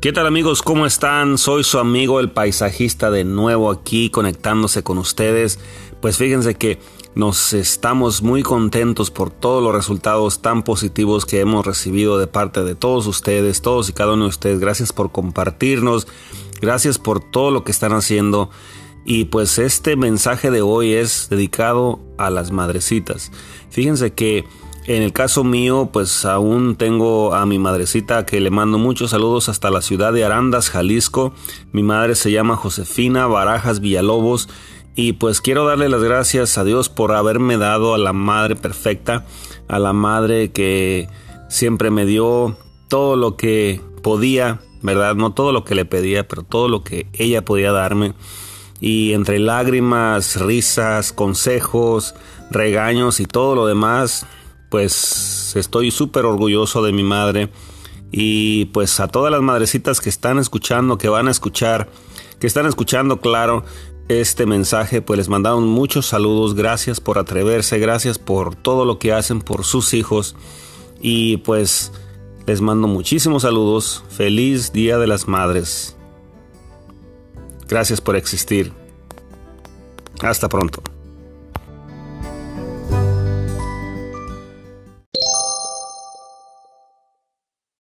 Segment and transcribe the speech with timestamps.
[0.00, 0.62] ¿Qué tal amigos?
[0.62, 1.36] ¿Cómo están?
[1.36, 5.58] Soy su amigo el paisajista de nuevo aquí conectándose con ustedes.
[6.00, 6.78] Pues fíjense que
[7.14, 12.64] nos estamos muy contentos por todos los resultados tan positivos que hemos recibido de parte
[12.64, 14.58] de todos ustedes, todos y cada uno de ustedes.
[14.58, 16.06] Gracias por compartirnos,
[16.62, 18.48] gracias por todo lo que están haciendo.
[19.04, 23.32] Y pues este mensaje de hoy es dedicado a las madrecitas.
[23.68, 24.46] Fíjense que
[24.96, 29.48] en el caso mío, pues aún tengo a mi madrecita que le mando muchos saludos
[29.48, 31.32] hasta la ciudad de Arandas, Jalisco.
[31.70, 34.48] Mi madre se llama Josefina Barajas Villalobos
[34.96, 39.24] y pues quiero darle las gracias a Dios por haberme dado a la madre perfecta,
[39.68, 41.08] a la madre que
[41.48, 42.56] siempre me dio
[42.88, 45.14] todo lo que podía, ¿verdad?
[45.14, 48.14] No todo lo que le pedía, pero todo lo que ella podía darme.
[48.80, 52.16] Y entre lágrimas, risas, consejos,
[52.50, 54.26] regaños y todo lo demás,
[54.70, 57.50] pues estoy súper orgulloso de mi madre
[58.10, 61.90] y pues a todas las madrecitas que están escuchando, que van a escuchar,
[62.38, 63.64] que están escuchando, claro,
[64.08, 69.12] este mensaje, pues les mandamos muchos saludos, gracias por atreverse, gracias por todo lo que
[69.12, 70.34] hacen por sus hijos
[71.00, 71.92] y pues
[72.46, 75.96] les mando muchísimos saludos, feliz Día de las Madres.
[77.68, 78.72] Gracias por existir.
[80.22, 80.82] Hasta pronto.